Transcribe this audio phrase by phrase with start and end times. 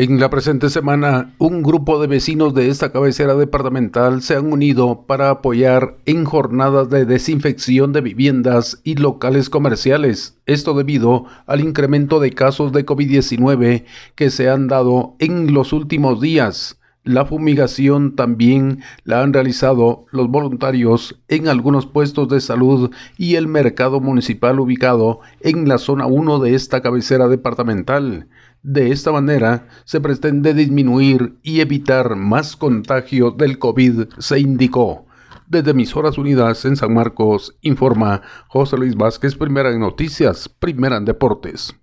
[0.00, 5.02] En la presente semana, un grupo de vecinos de esta cabecera departamental se han unido
[5.08, 10.38] para apoyar en jornadas de desinfección de viviendas y locales comerciales.
[10.46, 16.20] Esto debido al incremento de casos de COVID-19 que se han dado en los últimos
[16.20, 16.77] días.
[17.08, 23.48] La fumigación también la han realizado los voluntarios en algunos puestos de salud y el
[23.48, 28.28] mercado municipal ubicado en la zona 1 de esta cabecera departamental.
[28.62, 35.06] De esta manera se pretende disminuir y evitar más contagios del COVID, se indicó.
[35.46, 41.06] Desde Emisoras Unidas en San Marcos, informa José Luis Vázquez, primera en noticias, primera en
[41.06, 41.74] deportes.